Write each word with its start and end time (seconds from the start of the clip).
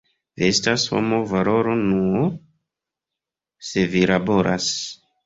Vi 0.41 0.45
estas 0.51 0.85
homo 0.93 1.19
valoro 1.33 1.75
nur 1.81 2.23
se 3.69 3.85
vi 3.93 4.03
laboras. 4.15 4.71